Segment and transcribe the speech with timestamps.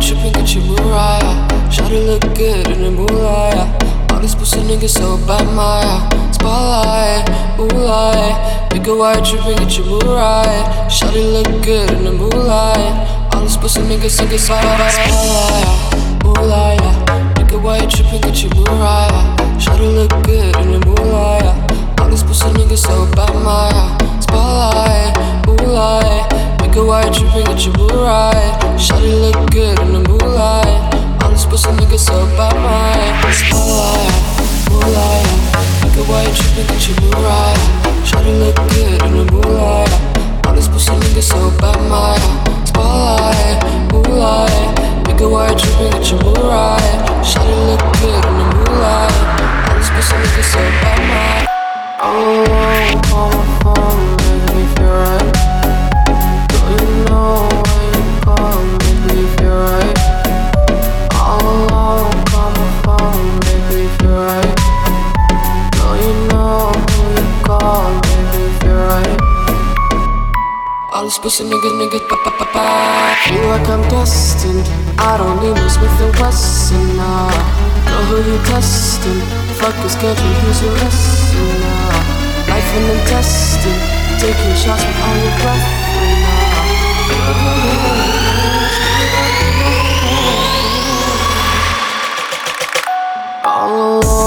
[0.00, 1.48] you tripping, get your Mariah.
[1.68, 4.10] Shawty look good in the moonlight.
[4.10, 5.84] All these pussy niggas so bad, my
[6.32, 7.28] spotlight,
[7.58, 8.56] moonlight.
[8.90, 10.88] Why you tripping, get your Mariah.
[10.88, 13.32] Shawty look good in the moonlight.
[13.32, 16.80] All these pussy niggas so get spotlight, moonlight.
[17.36, 19.36] Nigga, why you tripping, get your Mariah.
[19.58, 22.00] Shawty look good in the moonlight.
[22.00, 23.70] All these pussy niggas so bad, my
[24.20, 26.30] spotlight, moonlight.
[26.80, 28.56] Why you tripping, your Mariah.
[28.78, 28.99] Shawty
[36.60, 37.56] you tripping, get your Mariah.
[38.04, 38.89] Shawty look good
[71.10, 72.64] These pussy niggas, niggas, ba ba ba ba.
[73.26, 74.62] Feel like I'm destined.
[74.94, 76.94] I don't need no Smith and Wesson.
[76.94, 77.34] Nah.
[77.90, 79.18] Know who you testing?
[79.58, 81.50] Fuck is schedule, who's your lesson?
[81.66, 82.46] Nah.
[82.46, 83.74] Life and intestine,
[84.22, 85.66] taking shots with all your breath.
[86.22, 86.46] Nah.
[93.42, 94.19] All alone,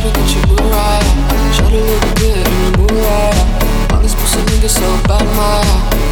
[0.00, 0.12] why you?
[0.12, 1.30] Get your Mariah.
[1.52, 3.92] Shawty look good in the moonlight.
[3.92, 5.26] All these pussy niggas so bad,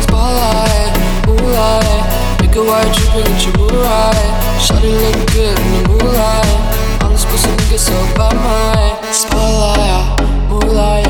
[0.03, 0.93] spotlight,
[1.27, 2.05] moonlight.
[2.41, 3.25] Nigga, why you tripping?
[3.33, 4.31] Get your Mariah.
[4.61, 7.03] Shawty look good in the moonlight.
[7.03, 11.07] All these pussy niggas so bad, my spotlight, moonlight.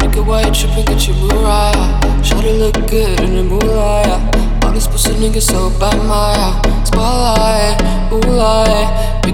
[0.00, 0.84] Nigga, why you tripping?
[0.86, 2.00] Get your Mariah.
[2.22, 4.64] Shawty look good in the moonlight.
[4.64, 5.96] All these pussy niggas so bad.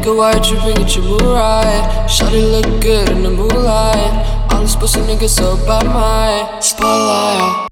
[0.03, 0.75] Nigga, why you tripping?
[0.75, 2.09] Get your Mariah.
[2.09, 4.51] Shawty look good in the moonlight.
[4.51, 7.72] All these pussy niggas so bad, my spotlight.